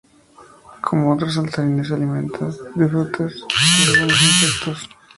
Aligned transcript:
Como 0.81 1.11
otros 1.13 1.35
saltarines 1.35 1.89
se 1.89 1.93
alimenta 1.93 2.47
de 2.73 2.89
frutas 2.89 3.33
y 3.37 3.87
algunos 3.99 4.19
insectos. 4.19 4.89